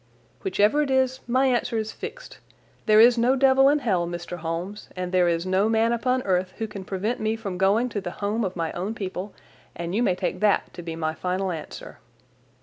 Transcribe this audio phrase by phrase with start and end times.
[0.41, 2.39] "Whichever it is, my answer is fixed.
[2.87, 4.37] There is no devil in hell, Mr.
[4.37, 8.01] Holmes, and there is no man upon earth who can prevent me from going to
[8.01, 9.31] the home of my own people,
[9.75, 11.99] and you may take that to be my final answer."